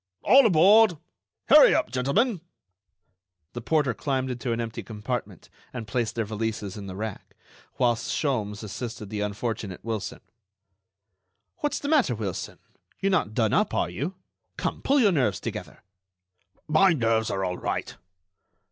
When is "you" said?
13.91-14.15